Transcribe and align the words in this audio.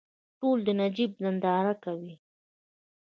ټول 0.39 0.57
د 0.65 0.69
نجیب 0.79 1.11
ننداره 1.23 1.73
کوي. 1.83 2.13